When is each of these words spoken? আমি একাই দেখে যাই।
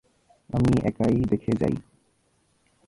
আমি 0.49 0.71
একাই 0.83 1.15
দেখে 1.31 1.51
যাই। 1.61 1.75